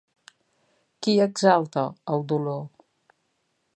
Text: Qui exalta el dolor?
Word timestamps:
Qui 1.07 1.13
exalta 1.25 1.83
el 2.15 2.25
dolor? 2.33 2.65